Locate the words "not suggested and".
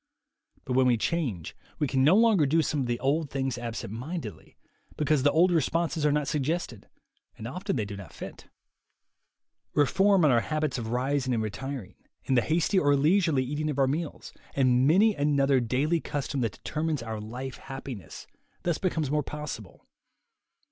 6.11-7.47